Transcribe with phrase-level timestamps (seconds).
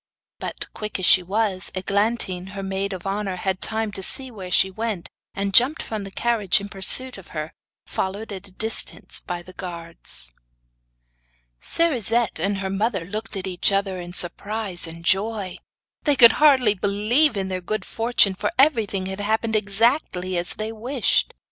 [0.39, 4.49] But, quick as she was, Eglantine, her maid of honour, had time to see where
[4.49, 7.53] she went, and jumped from the carriage in pursuit of her,
[7.85, 10.33] followed at a distance by the guards.
[11.59, 15.57] Cerisette and her mother looked at each other in surprise and joy.
[16.01, 20.71] They could hardly believe in their good fortune, for everything had happened exactly as they
[20.71, 21.35] wished.